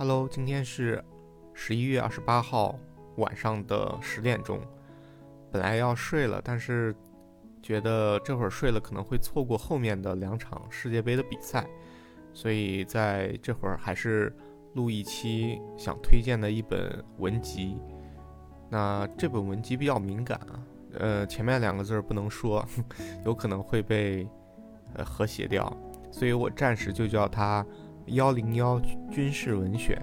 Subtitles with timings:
[0.00, 1.04] Hello，今天是
[1.52, 2.78] 十一月二十八号
[3.16, 4.60] 晚上的十点钟。
[5.50, 6.94] 本来要睡了，但是
[7.60, 11.66] 觉得这会儿睡了可能会错过后面的两场世界杯的比赛，
[12.32, 14.32] 所以在这会儿还是
[14.74, 17.76] 录一期想推荐的一本文集。
[18.70, 20.62] 那这本文集比较敏感啊，
[20.92, 22.64] 呃，前面两个字儿不能说，
[23.26, 24.28] 有可能会被
[24.94, 25.76] 呃和谐掉，
[26.12, 27.66] 所以我暂时就叫它。
[28.08, 28.80] 幺零幺
[29.10, 30.00] 军事文选，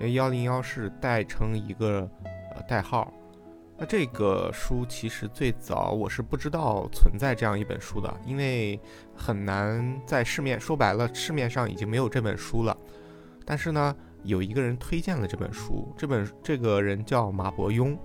[0.00, 2.08] 因为幺零幺是代称一个
[2.54, 3.12] 呃代号。
[3.78, 8.78] 那这个书其实最早我是不知道存在这样一本书的，因为
[9.14, 12.76] 很难在市面，说白了市面上已经没有这本书了。
[13.44, 17.98] 但是呢，有一个人推荐了这本书，这本这个人叫马伯庸，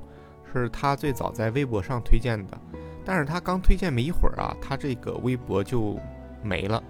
[0.51, 2.57] 是他最早在微博上推荐的。
[3.05, 5.99] 但是他刚推荐没一会儿啊，他这个微博就
[6.41, 6.83] 没了。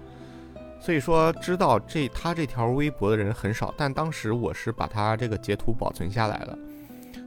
[0.80, 6.58] 所以说，知道这他这条微博的人很少，但当时我是把他这个截图保存下来了，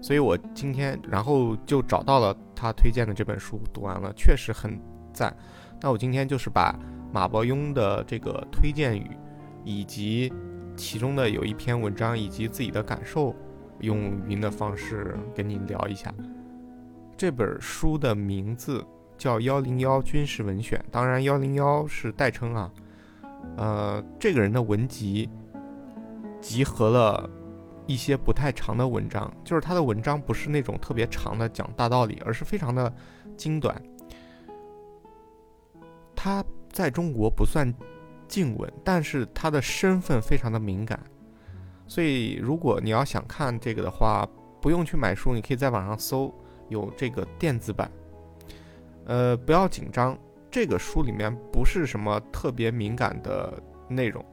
[0.02, 4.80] 所以我今天然后就找到了他推荐的这本书，读完了确实很
[5.14, 5.36] 赞。
[5.82, 6.74] 那我今天就是把
[7.12, 9.12] 马伯庸的这个推荐语，
[9.66, 10.32] 以及
[10.76, 13.36] 其中的有一篇文章以及自己的感受，
[13.82, 16.14] 用语音的方式跟您聊一下。
[17.18, 18.84] 这本书的名字
[19.18, 22.72] 叫《幺零幺军事文选》，当然幺零幺是代称啊。
[23.58, 25.30] 呃，这个人的文集
[26.40, 27.30] 集合了
[27.86, 32.92] 一些不太长的文章，就是他的文章不是那种特别长的讲大道理，而是非常的
[33.36, 33.80] 精短。
[36.16, 37.72] 他在中国不算
[38.28, 41.00] 静文，但是他的身份非常的敏感，
[41.88, 44.28] 所以如果你要想看这个的话，
[44.62, 46.34] 不用去买书，你可以在网上搜，
[46.70, 47.92] 有这个电子版。
[49.06, 50.18] 呃，不要紧张。
[50.52, 53.58] 这个书里面不是什么特别敏感的
[53.88, 54.24] 内容，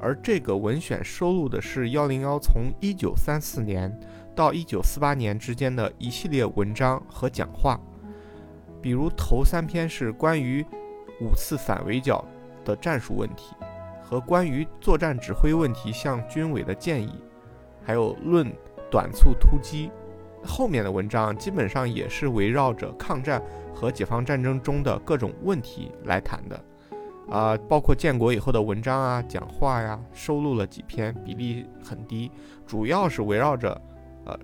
[0.00, 3.96] 而这个文选收录的是幺零幺从一九三四年
[4.34, 7.80] 到一九四八年之间的一系列文章和讲话，
[8.80, 10.66] 比如头三篇是关于
[11.20, 12.24] 五次反围剿
[12.64, 13.54] 的战术问题
[14.02, 17.12] 和关于作战指挥问题向军委的建议，
[17.84, 18.52] 还有论
[18.90, 19.92] 短促突击。
[20.44, 23.42] 后面的文章基本上也是围绕着抗战
[23.74, 26.64] 和解放战争中的各种问题来谈的，
[27.30, 32.30] 啊，包括建国以后的文章啊、讲话呀，收录了几篇，比例很低，
[32.66, 33.80] 主要是围绕着
[34.24, 34.38] 呃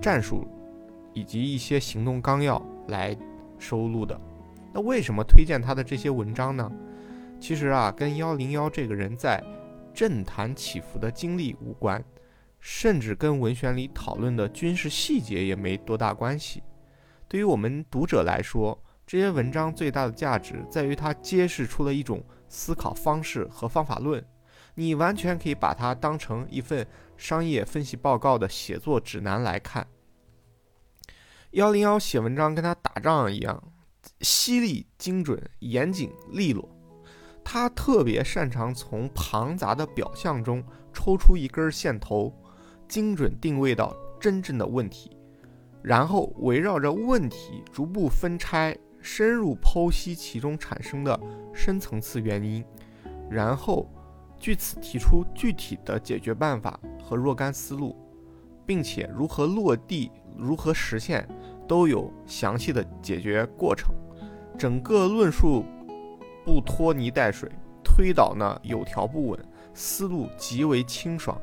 [0.00, 0.46] 战术
[1.12, 3.16] 以及一些行动纲要来
[3.58, 4.20] 收录的。
[4.72, 6.70] 那为什么推荐他的这些文章呢？
[7.40, 9.42] 其实啊，跟幺零幺这个人在
[9.94, 12.02] 政坛起伏的经历无关。
[12.60, 16.62] 甚至跟文选里讨论的军事细节也没多大关系。
[17.28, 24.24] 对于我们读者来说，这些文章最大的价值在于它揭示出了一种思考方式和方法论。
[24.74, 26.86] 你完全可以把它当成一份
[27.16, 29.86] 商业分析报告的写作指南来看。
[31.52, 33.72] 幺零幺写文章跟他打仗一样，
[34.20, 36.68] 犀利、精准、严谨、利落。
[37.42, 40.62] 他特别擅长从庞杂的表象中
[40.92, 42.34] 抽出一根线头。
[42.88, 45.10] 精准定位到真正的问题，
[45.82, 51.18] 然后围绕着问题逐步分拆，深入剖析其中产生的
[51.54, 52.64] 深层次原因，
[53.30, 53.88] 然后
[54.38, 57.96] 据此提出具体的解决办法和若干思路，
[58.64, 61.26] 并且如何落地、如何实现
[61.68, 63.94] 都有详细的解决过程。
[64.58, 65.64] 整个论述
[66.44, 67.50] 不拖泥带水，
[67.84, 69.38] 推导呢有条不紊，
[69.74, 71.40] 思路极为清爽。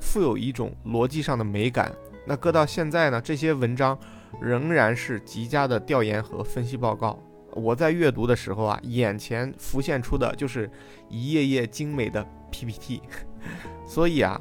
[0.00, 1.92] 富有一种逻辑上的美感。
[2.26, 3.20] 那搁到现在呢？
[3.20, 3.96] 这些文章
[4.40, 7.18] 仍然是极佳的调研和分析报告。
[7.52, 10.68] 我在阅读的时候啊，眼前浮现出的就是
[11.08, 13.00] 一页页精美的 PPT。
[13.86, 14.40] 所以啊，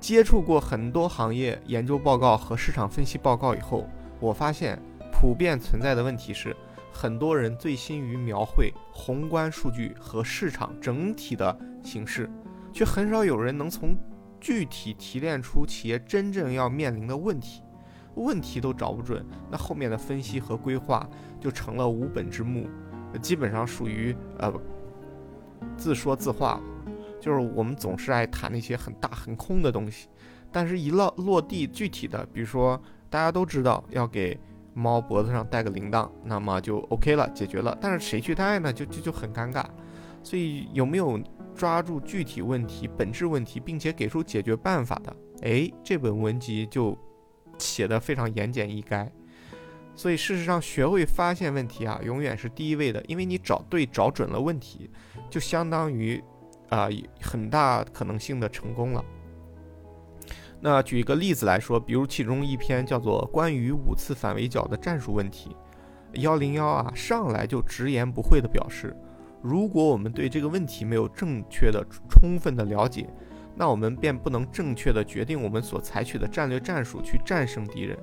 [0.00, 3.88] 接触过很多行业研究报告和市场分析报告以后，
[4.18, 4.76] 我发现
[5.12, 6.54] 普遍存在的问题是，
[6.92, 12.28] 很多人醉心于描绘宏观数据和市场整体的形势，
[12.72, 13.96] 却很少有人能从。
[14.42, 17.62] 具体提炼出企业真正要面临的问题，
[18.16, 21.08] 问题都找不准，那后面的分析和规划
[21.40, 22.68] 就成了无本之木，
[23.20, 24.52] 基本上属于呃
[25.76, 26.60] 自说自话。
[27.20, 30.08] 就是我们总是爱谈那些很大很空的东西，
[30.50, 34.36] 但是一落落地具体的，比如说大家都知道要给
[34.74, 37.78] 猫脖子上戴个铃铛，那么就 OK 了，解决了。
[37.80, 38.72] 但是谁去戴呢？
[38.72, 39.64] 就就就很尴尬。
[40.24, 41.16] 所以有没有？
[41.54, 46.96] 抓住具体问题、本质问题，并且给出解决办法的，哎，这本文集就
[47.58, 49.08] 写的非常言简意赅。
[49.94, 54.90] 所以事实上，学会发现问题啊，永远是第一位的，因为你找对、找准了问题，
[55.28, 56.22] 就相当于
[56.70, 56.88] 啊
[57.20, 59.04] 很大可能性的成功了。
[60.60, 65.54] 那举一个例子来说，比如其中一篇叫做《关于五次反围剿的战术问题》，
[66.20, 68.96] 幺零幺啊上来就直言不讳地表示，
[69.42, 73.08] 如果我们对这个问题没有正确的、充分的了解，
[73.56, 77.98] 那我们便不能正确的决定我们所采取的战略战术去战胜敌人。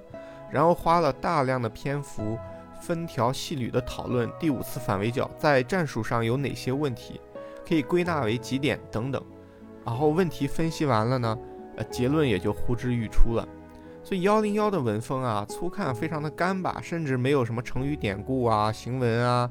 [0.51, 2.37] 然后花了大量的篇幅，
[2.81, 7.21] 分条细缕地讨论第五次反围剿在战术上有哪些问题，
[7.67, 9.23] 可以归纳为几点等等。
[9.85, 11.37] 然后问题分析完了呢？
[11.77, 13.47] 呃结论也就呼之欲出了，
[14.03, 19.49] 所以幺零幺的文风啊，粗看非常的干巴，甚至没有什么成语典故啊、行文啊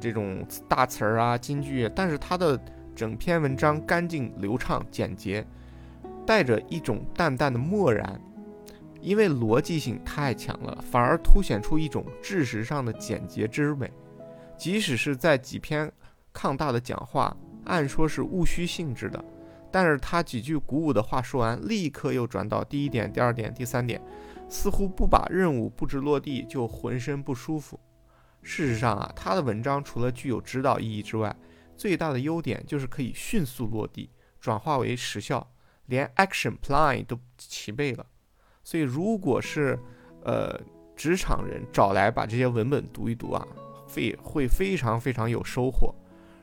[0.00, 2.58] 这种大词儿啊、金句，但是它的
[2.94, 5.44] 整篇文章干净流畅、简洁，
[6.24, 8.18] 带着一种淡淡的漠然，
[9.00, 13.90] 因为逻辑性太强了，反而凸显出一种知识上的简洁之美。
[14.56, 15.90] 即使是在几篇
[16.32, 19.22] 抗大的讲话，按说是务虚性质的。
[19.70, 24.00] 但是他几句鼓舞的话说完，立刻又转到第一点、第二点、第三点，
[24.48, 27.78] 似乎不把任务布置落地就浑身不舒服。
[28.42, 31.36] 事实上啊，他的文章除了具有指导意义之外，
[31.76, 34.08] 最大的优点就是可以迅速落地，
[34.40, 35.46] 转化为实效，
[35.86, 38.06] 连 action plan 都齐备了。
[38.64, 39.78] 所以，如果是
[40.24, 40.58] 呃
[40.96, 43.46] 职场人找来把这些文本读一读啊，
[43.86, 45.94] 会会非常非常有收获。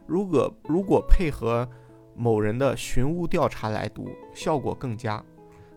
[0.05, 1.67] 如果如果配合。
[2.15, 5.23] 某人的寻物调查来读，效果更佳。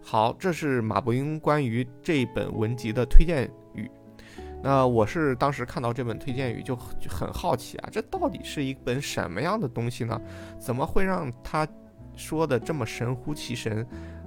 [0.03, 3.91] 好，这是马伯庸关于这本文集的推荐语。
[4.63, 10.21] 那我是当时看到这本推荐语就很好奇啊，这到底是一本什么样的东西呢？
[10.59, 11.67] 怎么会让他
[12.17, 13.87] 说的这么神乎其神？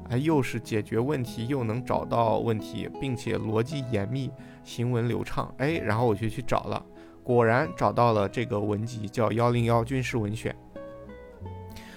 [0.10, 4.30] 啊，又是解决问题，又能找到问题，并且逻辑严密，
[4.64, 5.54] 行文流畅。
[5.58, 6.86] 哎，然后我就去找了，
[7.24, 10.54] 果然找到了这个文集，叫《幺零幺军事文选》。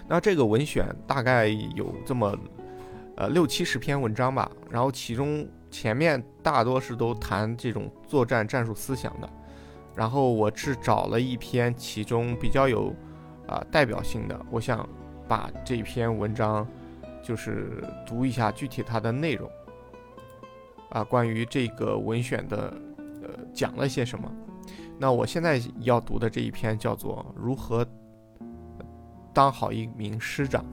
[0.07, 2.37] 那这个文选大概有这么，
[3.17, 9.29] 呃六七十篇文章吧，然后其中前面大多是都谈这种作战战术思想的，
[9.95, 12.95] 然后我是找了一篇其中比较有
[13.47, 14.87] 啊代表性的，我想
[15.27, 16.69] 把这篇文章
[17.23, 19.51] 就是读一下具体它的内容，
[20.91, 22.75] 啊关于这个文选的
[23.23, 24.31] 呃讲了些什么，
[24.99, 27.87] 那我现在要读的这一篇叫做如何。
[29.35, 30.65] 当好一名师长。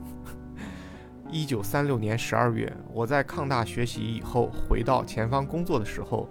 [1.28, 6.28] 一九三六年十二月，我在抗大学习以后回到前方工作的时候，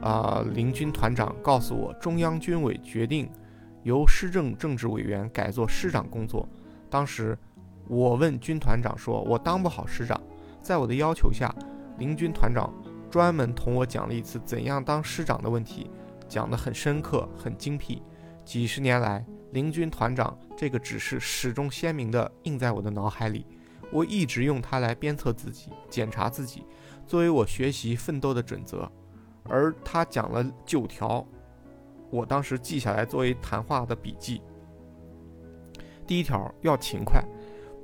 [0.00, 3.30] 啊，林军团长告诉我，中央军委决定
[3.82, 6.48] 由师政政治委员改做师长工作。
[6.90, 7.38] 当时
[7.86, 10.20] 我问军团长说：“我当不好师长。”
[10.60, 11.54] 在我的要求下，
[11.98, 12.72] 林军团长
[13.10, 15.90] 专门同我讲了一次怎样当师长的问题，
[16.26, 18.02] 讲得很深刻、很精辟。
[18.44, 23.46] 几十年来，林军团长这个指示始终鲜明地印在我的脑海里，
[23.90, 26.64] 我一直用它来鞭策自己、检查自己，
[27.06, 28.90] 作为我学习奋斗的准则。
[29.44, 31.26] 而他讲了九条，
[32.08, 34.40] 我当时记下来作为谈话的笔记。
[36.06, 37.22] 第一条要勤快，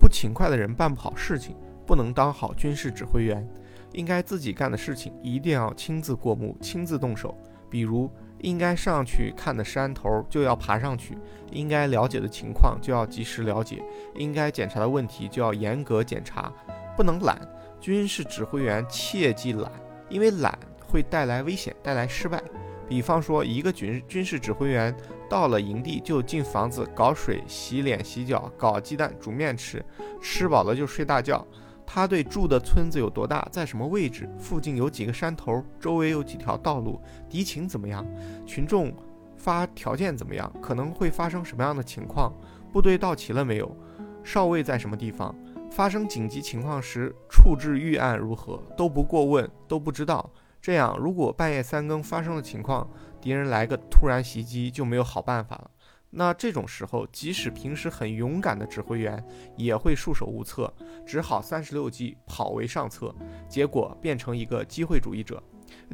[0.00, 1.54] 不勤快的人办不好事情，
[1.86, 3.46] 不能当好军事指挥员。
[3.92, 7.36] 应该自己干的事情一定要亲自过目、亲自动手，
[7.68, 8.10] 比如。
[8.40, 11.16] 应该上去看的山头就要爬上去，
[11.50, 13.82] 应该了解的情况就要及时了解，
[14.14, 16.52] 应该检查的问题就要严格检查，
[16.96, 17.40] 不能懒。
[17.80, 19.70] 军事指挥员切忌懒，
[20.08, 22.42] 因为懒会带来危险，带来失败。
[22.88, 24.94] 比方说，一个军军事指挥员
[25.28, 29.84] 到了营地就进房子搞水、洗脸、洗脚、搞鸡蛋、煮面吃，
[30.22, 31.46] 吃饱了就睡大觉。
[31.90, 38.06] 他对住的村子有多大，在什么位置，附近有几个山头，周围有几条道路，敌情怎么样，
[38.44, 38.92] 群众
[39.38, 42.30] 发条件怎么样，可能会发生什么样的情况，
[42.70, 43.74] 部队到齐了没有，
[44.22, 45.34] 哨位在什么地方，
[45.70, 50.30] 发生紧急情况时处置预案如何，都不过问，都不知道。
[50.60, 52.86] 这样，如果半夜三更发生的情况，
[53.18, 55.70] 敌人来个突然袭击，就没有好办法了。
[56.10, 59.22] 那这种时候，即使平时很勇敢的指挥员
[59.56, 60.72] 也会束手无策，
[61.06, 63.14] 只好三十六计，跑为上策，
[63.48, 65.42] 结果变成一个机会主义者。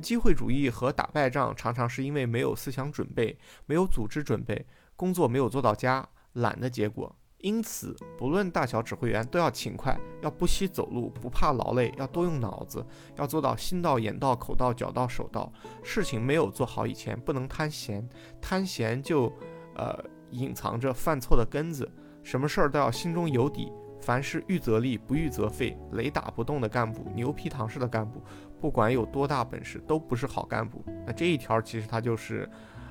[0.00, 7.12] 机会主义和打败仗常常是因为没有思想准备、没有组织准备、工作没有做到家、懒的结果。
[7.38, 15.52] 因此，不论大小指挥员都要勤快，要不惜走路，不怕劳累，要多用脑子，要做到心到、眼到、口到、脚到、手到。
[15.82, 18.08] 事情没有做好以前，不能贪闲，
[18.40, 19.30] 贪闲就。
[19.76, 21.90] 呃，隐藏着犯错的根子，
[22.22, 23.72] 什么事儿都要心中有底。
[24.00, 28.22] 凡是预则立，不预则废，雷打不动的干部，牛皮糖式的干部，
[28.60, 30.84] 不管有多大本事，都不是好干部。
[31.06, 32.46] 那这一条其实它就是，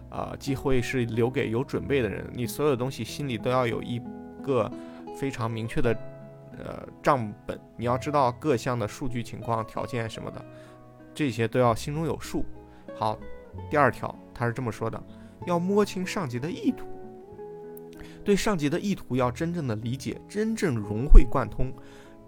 [0.09, 2.27] 呃，机会是留给有准备的人。
[2.33, 4.01] 你所有东西心里都要有一
[4.41, 4.71] 个
[5.15, 5.95] 非常明确的
[6.57, 10.43] 呃账本，你要知道各项的数据情况、条件什么的，
[11.13, 12.43] 这些都要心中有数。
[12.95, 13.19] 好，
[13.69, 14.99] 第二条他是这么说的：
[15.45, 16.85] 要摸清上级的意图，
[18.23, 21.73] 对上级的意图要真正的理解，真正融会贯通，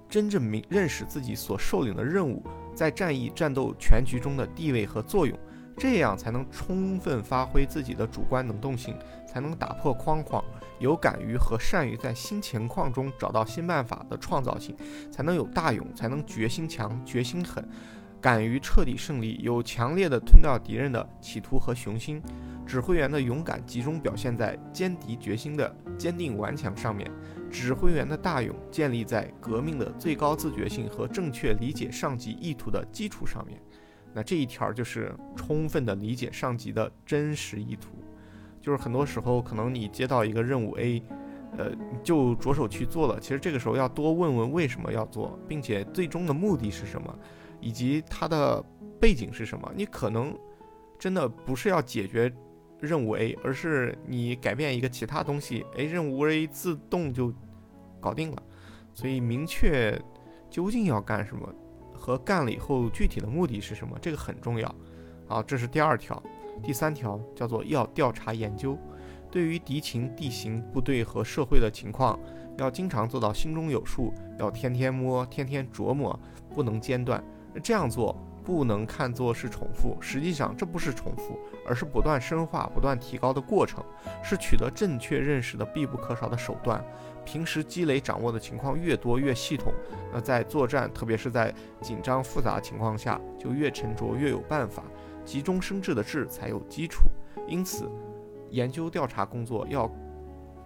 [0.09, 2.43] 真正明认识自己所受领的任务
[2.73, 5.37] 在战役战斗全局中的地位和作用。
[5.77, 10.41] 这样才能充分发挥自己的主观能动性，才能打破框框，
[10.79, 14.73] 有敢于和善于在新情况中找到新办法的创造性，
[15.11, 17.67] 才能有大勇，才能决心强、决心狠，
[18.21, 22.21] 敢于彻底胜利，有强烈的吞掉敌人的企图和雄心。
[22.65, 27.09] 指挥员的勇敢集中表现在歼敌决心的坚定顽强上面，
[27.49, 33.61] 指挥员的大勇建立在革命的最高自觉性和正确理解上级意图的基础上面。
[34.13, 37.89] 那这一条就是充分的理解上级的真实意图，
[38.61, 41.03] 就是很多时候可能你接到一个任务 A，
[41.57, 43.19] 呃，就着手去做了。
[43.19, 47.13] 其实这个时候要多问问为什么要做，并且最终的目的是什么，
[47.59, 48.63] 以及它的
[48.99, 49.69] 背景是什么。
[49.75, 50.33] 你可能
[50.97, 52.33] 真的不是要解决
[52.79, 57.33] 任务 A，而是你改变一个其他东西，哎，任务 A 自动就
[57.99, 58.43] 搞定了。
[58.93, 60.01] 所以明确
[60.49, 61.53] 究竟要干什么。
[61.97, 63.97] 和干了以后具体的目的是什么？
[63.99, 64.75] 这个很重要。
[65.25, 66.21] 好，这是第二条。
[66.61, 68.77] 第三条叫做要调查研究，
[69.31, 72.19] 对于敌情、地形、部队和社会的情况，
[72.59, 76.19] 要经常做到心中有数，要天天摸、天天琢磨，
[76.53, 77.23] 不能间断。
[77.63, 78.15] 这样做。
[78.45, 83.83] 不能看作是重复，实际上这不是重复，而是不断深化、不断提高的过程，
[84.23, 86.83] 是取得正确认识的必不可少的手段。
[87.25, 89.73] 平时积累掌握的情况越多越系统，
[90.13, 94.83] 那在作战，特别是在紧张复杂情况下，就越沉着越有办法。
[95.25, 97.05] 急中生智的智才有基础。
[97.47, 97.89] 因此，
[98.51, 99.91] 研究调查工作要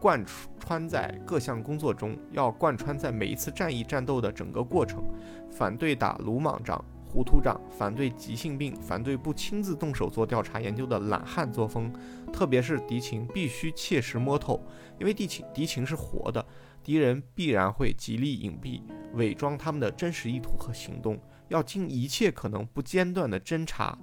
[0.01, 0.21] 贯
[0.59, 5.01] 穿在各项工作中，要贯穿在每一次战役战斗的整个过程。
[5.50, 6.83] 反对打鲁莽仗。
[7.12, 11.92] 糊涂账，反对急性病，反对不亲自动手做调查研究的懒汉作风，
[12.32, 14.63] 特别是敌情必须切实摸透，
[15.00, 16.46] 因为敌情敌情是活的，
[16.84, 18.84] 敌人必然会极力隐蔽、
[19.16, 23.98] 伪装他们的真实意图和行动，要尽一切可能不间断的侦查，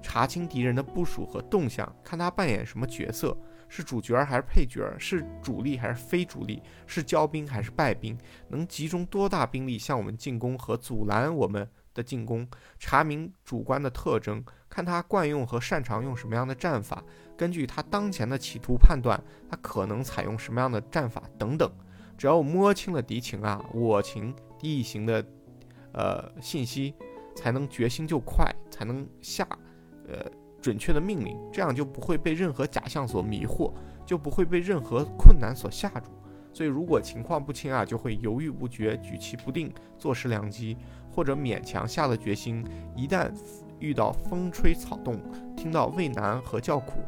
[0.00, 3.36] 查清敌人的部署和动向，看他扮演什么角色，
[3.68, 8.16] 是主角还是配角，是主力还是非主力，是骄兵还是败兵，
[8.48, 11.68] 能集中多大兵力向我们进攻和阻拦我们。
[11.94, 12.46] 的进攻，
[12.78, 17.02] 查明主观的特征，看他惯用和擅长用什么样的战法，
[17.36, 21.70] 根据他当前的企图判断他可能采用什么样的战法等等。
[22.16, 25.24] 只要摸清了敌情啊、我情、地形的
[25.92, 26.92] 呃信息，
[27.36, 29.46] 才能决心就快，才能下
[30.08, 30.28] 呃
[30.60, 33.72] 准确的命令，这样就不会被任何假象所迷惑，
[34.04, 36.10] 就不会被任何困难所吓住。
[36.52, 40.76] 所以如果情况不清啊，就会犹豫不决、举棋不定、坐失良机。
[41.18, 43.28] 或者勉强下了决心，一旦
[43.80, 45.20] 遇到风吹草动，
[45.56, 47.00] 听到畏难和叫苦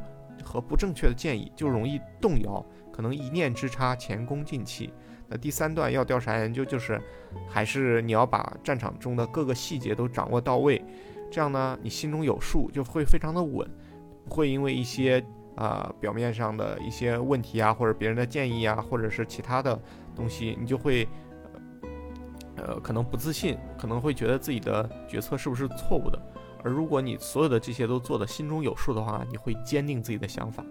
[0.43, 4.93] 和不正确的建议，就容易动摇，可能一念之差，前功尽弃。
[5.29, 7.01] 那第三段要调查研究，就是
[7.49, 10.85] 还是你要把战场中的各个细节都掌握到位，
[11.31, 13.65] 这样呢，你心中有数，就会非常的稳，
[14.25, 15.25] 不会因为一些
[15.55, 19.81] 啊表面上的一些问题啊，或者别人的建议啊，或者是其他的
[20.17, 21.07] 东西，你就会。
[22.67, 26.21] 呃，可能不自信，可能会觉得自己的决策是不是错误的。
[26.63, 30.65] 而如果你所有的这些都做的心中有数的话，你会坚定自己的想法。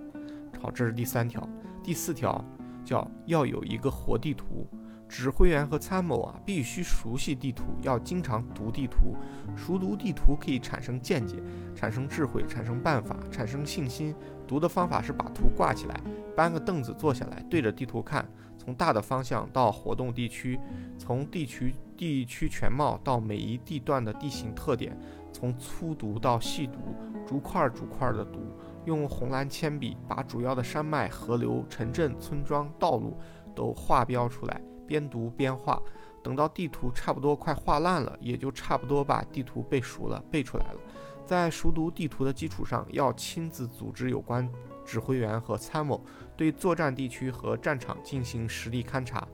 [0.61, 1.47] 好，这是第三条。
[1.83, 2.43] 第四条
[2.85, 4.67] 叫要有一个活地图。
[5.07, 9.15] 指挥员和参谋啊，必须熟悉地图，要经常读地图。
[9.55, 11.37] 熟读地图可以产生见解，
[11.73, 14.13] 产生智慧，产生办法，产生信心。
[14.47, 15.99] 读的方法是把图挂起来，
[16.35, 18.23] 搬个凳子坐下来，对着地图看。
[18.69, 20.59] 从大的方向到活动地区，
[20.95, 24.95] 从地区地区全貌到每一地段的地形特点，
[25.33, 26.77] 从粗读到细读，
[27.25, 28.39] 逐块逐块的读，
[28.85, 33.17] 用红蓝铅笔把主要的山脉、河流、城镇、村庄、道路
[33.55, 35.81] 都画标出来，边读边画。
[36.21, 40.79] 等到地图差不多快画烂了，也就差不多把地图背熟了，背出来了。
[41.29, 44.49] 在熟读地图的基础上，要亲自组织有关。
[44.83, 46.03] 指挥员和参谋
[46.35, 49.27] 对作战地区和战场进行实地勘察，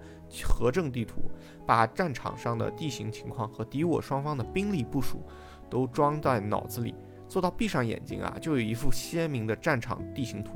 [0.43, 1.31] 核正地图，
[1.65, 5.23] 把战场上的地形情况和敌我双方的兵力部署
[5.69, 6.93] 都装在脑子里，
[7.29, 10.51] 做到闭上眼睛啊，就有一幅鲜明的战场地形图，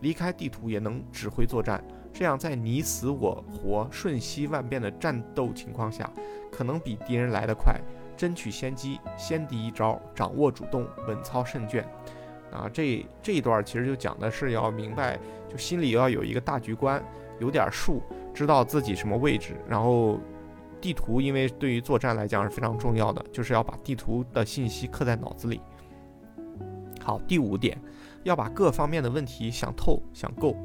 [0.00, 1.84] 离开地图也能指挥作战。
[2.12, 6.08] 这样在你死我活、瞬息万变的战斗情况下，
[6.52, 7.80] 可能比敌人来得快，
[8.16, 11.86] 争取先机，先敌一招，掌握主动，稳操胜券。
[12.52, 15.18] 啊，这这一段其实就讲的是要明白，
[15.50, 17.02] 就心里要有一个大局观，
[17.40, 18.00] 有点数，
[18.32, 20.20] 知道自己什么位置，然后
[20.80, 25.60] 地图，因为对于作战来讲是非常重要的，就是要把地图的信息刻在脑子里。
[27.02, 27.76] 好，第五点，
[28.22, 30.56] 要把各方面的问题想透想够。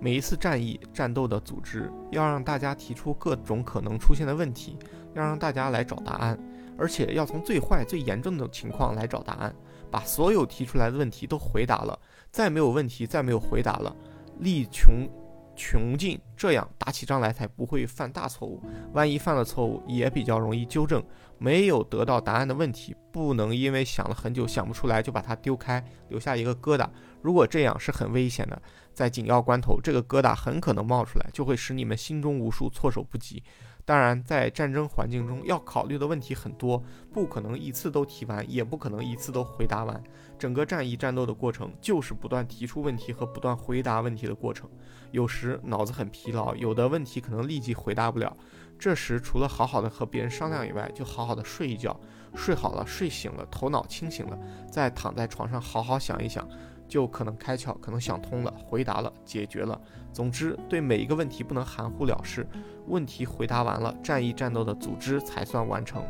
[0.00, 4.76] 每一次战役战斗的组织，要让大家提出各种可能出现的问题，
[5.14, 6.38] 要让大家来找答案，
[6.78, 9.54] 而且要从最坏、最严重的情况来找答案，
[9.90, 11.98] 把所有提出来的问题都回答了，
[12.30, 13.94] 再没有问题，再没有回答了，
[14.38, 15.08] 力穷。
[15.54, 18.58] 穷尽，这样打起仗来才不会犯大错误。
[18.94, 21.04] 万一犯了错误，也比较容易纠正。
[21.36, 26.88] 没有得到答案的问题，不能因为想了很久想不出来就把它丢开，留下一个疙瘩。
[27.20, 28.60] 如果这样是很危险的，
[28.94, 33.42] 在紧要关头，这个疙瘩很可能冒出来，就会使你们心中无数，措手不及。
[33.84, 40.02] 当然，在战争环境中，要考虑的问题很多，不可能一次都提完，也不可能一次都回答完。
[40.38, 44.70] 整个战役战斗的过程，就是不断提出问题和不断回答问题的过程。
[45.10, 48.36] 有时脑子很疲劳，有的问题可能立即回答不了。
[48.78, 51.98] 这时，除了好好的和别人商量以外，就好好的睡一觉。
[52.34, 54.38] 睡好了，睡醒了，头脑清醒了，
[54.70, 56.48] 再躺在床上好好想一想。
[56.92, 59.80] 就可能开窍，可能想通了，回答了，解决了。
[60.12, 62.46] 总之，对每一个问题不能含糊了事。
[62.86, 66.04] 问题回答完了，战役战斗的组织才算完成。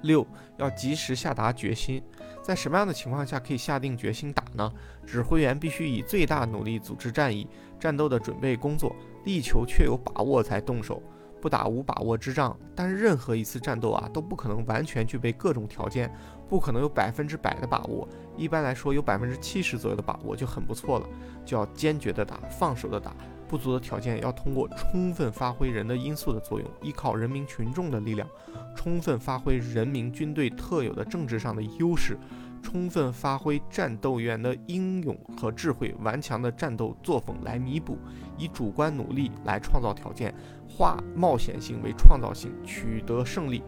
[0.00, 0.26] 六，
[0.56, 2.02] 要及时下达决心。
[2.42, 4.72] 在什么样的情况下可以下定决心打呢？
[5.04, 7.46] 指挥员必须以最大努力组织战役
[7.78, 11.02] 战斗的准备工作，力求确有把握才动手。
[11.40, 16.12] 不打无把握之仗，但是任何一次战斗啊，都不可能完全具备各种条件，
[16.48, 18.08] 不可能有百分之百的把握。
[18.36, 21.06] 一般来说，有百分之七十左右的把握就很不错了。
[21.44, 23.14] 就要坚决的打，放手的打。
[23.48, 28.28] 不足的条件要通过充分发挥人的因素的作用，依靠人民群众的力量，
[28.76, 32.16] 充分发挥人民军队特有的政治上的优势。
[32.62, 37.98] 充分发挥战斗员的英勇和智慧，顽强的战斗作风来弥补，
[38.38, 40.34] 以主观努力来创造条件，
[40.68, 43.62] 化冒险性为创造性，取得胜利。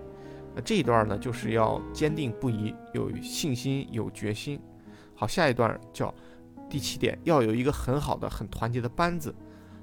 [0.54, 4.61] 那这一段呢，就是要坚定不移，有信心，有决心。
[5.14, 6.14] 好，下一段叫
[6.69, 9.34] 第七点，要有一个很好的、很团结的班子。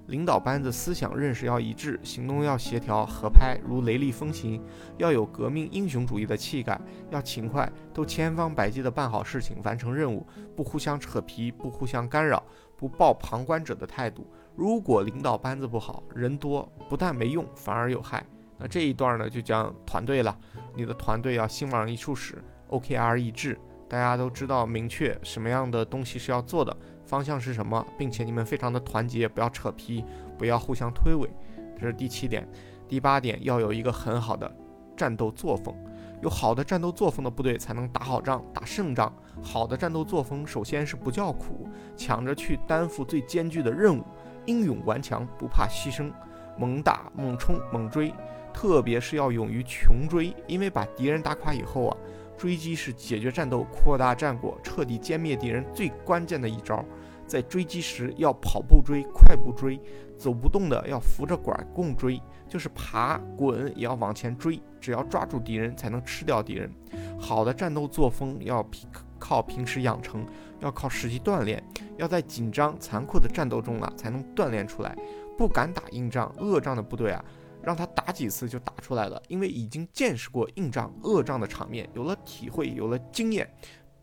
[0.10, 4.60] 领导班子思想认识要一致，行动要协调合拍，如雷厉风行；
[4.98, 6.80] 要有革命英雄主义的气概，
[7.12, 12.44] 要勤快，都千方百计地办好事情，完成任务，不互相扯皮，不互相干扰，
[12.76, 14.28] 不抱旁观者的态度。
[14.56, 18.26] 如果领导班子不好，人多不但没用，反而有害。
[18.58, 20.38] 那这一段呢，就讲团队了。
[20.76, 23.58] 你的团队要心往一处使，OKR 一致，
[23.90, 26.76] 大家都知道明确什么样的东西是要做的。
[27.06, 30.06] 方向是什么，并且你们非常的团结，不要扯皮，
[30.38, 31.28] 不要互相推诿，
[31.76, 32.48] 这是第七点。
[32.88, 34.56] 第八点，要有一个很好的
[34.96, 35.76] 战斗作风，
[36.22, 39.12] 有好的战斗作风的部队才能打好仗、打胜仗。
[39.42, 44.04] 好的战斗作风，首先是不叫苦，抢着去担负最艰巨的任务，
[44.46, 46.12] 英勇顽强，不怕牺牲，
[46.60, 48.14] 猛打猛冲猛追，
[48.54, 51.98] 特别是要勇于穷追，因为把敌人打垮以后啊。
[52.40, 56.84] 追击是解决战斗、扩大战果、彻底歼灭敌人最关键的一招。
[57.28, 59.80] 在追击时要跑步追、快步追，
[60.18, 64.60] 走不动的要扶着管共追，就是爬滚也要往前追。
[64.80, 66.72] 只要抓住敌人，才能吃掉敌人。
[67.20, 70.26] 好的战斗作风要平靠平时养成，
[70.62, 71.62] 要靠实际锻炼，
[71.98, 74.98] 要在紧张残酷的战斗中啊才能锻炼出来。
[75.38, 77.24] 不敢打硬仗、恶仗的部队啊。
[77.70, 83.48] 让他打几次就打出来了，因为已经见识过硬仗、恶仗的场面，有了体会，有了经验，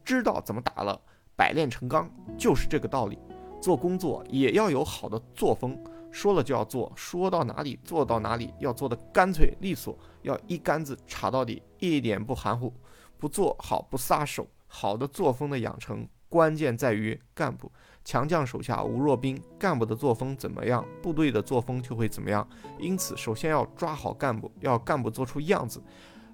[0.04, 0.96] 知道怎么打了，
[1.34, 3.18] 百炼成钢，就是这个道理。
[3.60, 5.76] 做工作也要有好的作风，
[6.12, 12.72] 说了就要做，说到哪里做到哪里，要做的干脆利索，要一竿子插到底，一点不含糊，
[13.18, 14.46] 不做好不撒手。
[14.68, 17.70] 好的作风的养成，关键在于干部。
[18.04, 22.48] 强将手下无弱兵，干部的作风怎么样，部队的作风就会怎么样。
[22.78, 25.82] 因此，首先要抓好干部，要干部做出样子，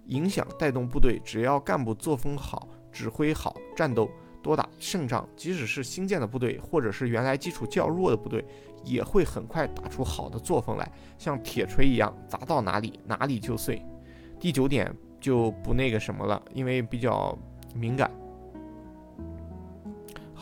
[0.09, 1.18] 影响带动部队。
[1.24, 4.11] 只要干部作风好，指挥好战斗，
[4.42, 5.26] 多打胜仗。
[5.35, 8.44] 即使是新建的部队，或者是原来基础较弱的部队，
[8.85, 13.83] 也会很快打出好的作风来，像铁锤一样砸到哪里哪里就碎。
[14.38, 17.35] 第九点就不那个什么了，因为比较
[17.74, 18.11] 敏感。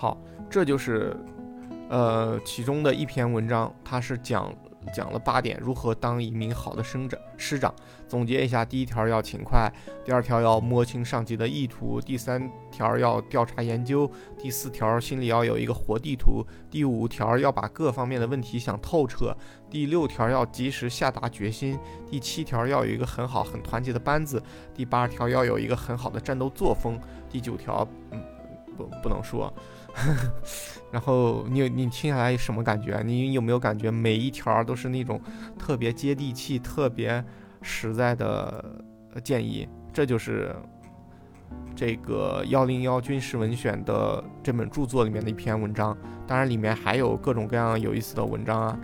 [0.00, 0.16] 好。
[0.48, 1.14] 这就是，
[1.90, 4.52] 呃，其中的一篇文章，它是讲
[4.94, 7.20] 讲了八点如何当一名好的生长。
[7.36, 7.72] 师长
[8.08, 9.70] 总结一下：第一条要勤快，
[10.04, 19.36] 第二条要摸清上级的意图，第三条要调查研究，第四条心里要有一个活地图，第五条要把各方面的问题想透彻，
[19.70, 21.78] 第六条要及时下达决心，
[22.10, 24.42] 第七条要有一个很好很团结的班子，
[24.74, 28.20] 第八条要有一个很好的战斗作风，第九条，嗯，
[28.76, 29.52] 不不能说。
[30.90, 33.00] 然后你你听下来什么感觉？
[33.05, 35.20] 你有没有感觉每一条都是那种
[35.59, 37.24] 特别接地气、特别
[37.62, 38.64] 实在的
[39.22, 39.68] 建议。
[39.92, 40.55] 这就是
[41.74, 45.96] 这个幺零幺军事文选的这本著作里面的一篇文章。
[46.26, 48.79] 当然，里面还有各种各样有意思的文章啊，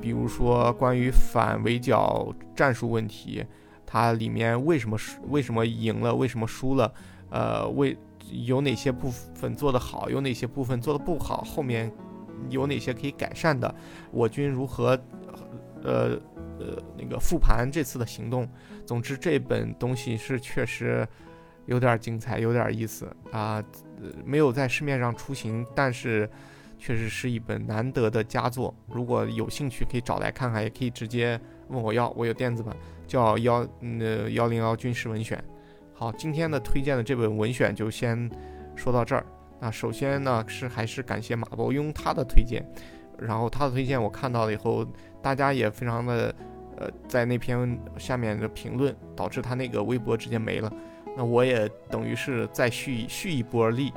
[0.00, 3.44] 比如说关于反围剿战术问题，
[3.86, 6.92] 它里面为什么输，为什么赢了，为什么输了，
[7.30, 7.96] 呃，为
[8.30, 11.92] 有哪些部分做得好，有哪些部分做得不好，后面
[12.48, 13.74] 有哪些可以改善的，
[14.10, 14.98] 我军如何，
[15.82, 16.18] 呃
[16.58, 18.48] 呃那个复盘这次的行动。
[18.86, 21.06] 总之，这本东西是确实
[21.66, 23.62] 有点精彩，有点意思啊，
[24.24, 26.28] 没有在市面上出行，但是
[26.78, 28.74] 确实是一本难得的佳作。
[28.88, 35.42] 如果有兴趣，可以找来看看，也可以直接问我要，我有电子版，叫幺呃幺零幺军事文选。
[36.02, 38.28] 好，今天的推荐的这本文选就先
[38.74, 39.24] 说到这儿。
[39.60, 42.60] 那首先呢，是还是感谢马伯庸他的推荐，
[43.16, 44.84] 然后他的推荐我看到了以后，
[45.22, 46.34] 大家也非常的。
[46.76, 50.72] 呃，在那篇下面的评论导致他那个微博直接没了，
[51.16, 53.92] 那我也等于是再续续一波力，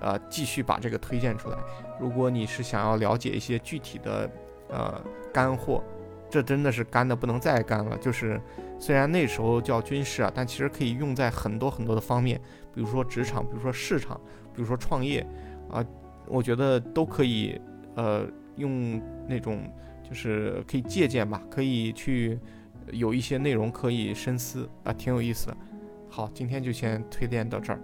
[0.00, 1.58] 呃，继续把这个推荐出来。
[2.00, 4.30] 如果你是想要了解一些具体的
[4.70, 4.98] 呃
[5.30, 5.84] 干货，
[6.30, 7.98] 这真的是干的不能再干了。
[7.98, 8.40] 就是
[8.78, 12.40] 虽然那时候叫军事啊，但其实可以用在很多很多的方面，
[12.74, 14.20] 比如说职场，比如说市场，
[14.54, 15.26] 比如说创业
[15.68, 15.84] 啊，
[16.26, 17.60] 我觉得都可以
[17.96, 19.70] 呃用那种。
[20.02, 22.36] 就是可以借鉴吧，可以去
[22.90, 25.56] 有一些内容可以深思啊，挺有意思的。
[26.08, 27.78] 好，今天就先推荐到这儿。